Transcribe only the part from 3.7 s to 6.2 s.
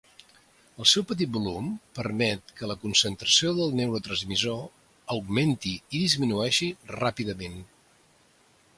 neurotransmissor augmenti i